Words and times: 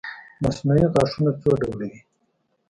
مصنوعي 0.43 0.85
غاښونه 0.93 1.31
څو 1.41 1.49
ډوله 1.59 1.75
وي 1.79 1.91